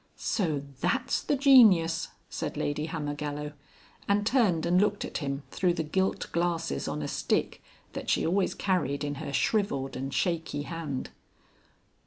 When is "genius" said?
1.35-2.07